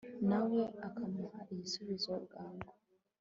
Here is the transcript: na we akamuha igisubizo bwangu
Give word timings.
na 0.29 0.39
we 0.49 0.59
akamuha 0.87 1.39
igisubizo 1.53 2.11
bwangu 2.25 2.71